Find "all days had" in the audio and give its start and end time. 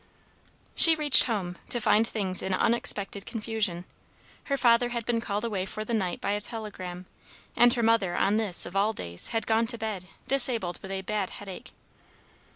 8.75-9.45